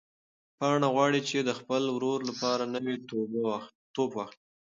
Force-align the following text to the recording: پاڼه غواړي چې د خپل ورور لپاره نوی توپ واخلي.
پاڼه 0.57 0.87
غواړي 0.95 1.21
چې 1.29 1.37
د 1.41 1.49
خپل 1.59 1.83
ورور 1.95 2.19
لپاره 2.29 2.63
نوی 2.73 2.95
توپ 3.95 4.11
واخلي. 4.15 4.45